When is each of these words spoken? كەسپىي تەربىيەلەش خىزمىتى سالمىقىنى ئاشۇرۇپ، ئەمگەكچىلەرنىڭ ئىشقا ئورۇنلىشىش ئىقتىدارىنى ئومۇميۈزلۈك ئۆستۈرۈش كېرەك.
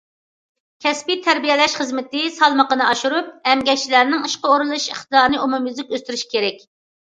كەسپىي 0.85 1.19
تەربىيەلەش 1.27 1.75
خىزمىتى 1.79 2.23
سالمىقىنى 2.39 2.87
ئاشۇرۇپ، 2.87 3.31
ئەمگەكچىلەرنىڭ 3.53 4.27
ئىشقا 4.31 4.53
ئورۇنلىشىش 4.57 4.91
ئىقتىدارىنى 4.97 5.45
ئومۇميۈزلۈك 5.45 5.97
ئۆستۈرۈش 5.97 6.29
كېرەك. 6.37 6.69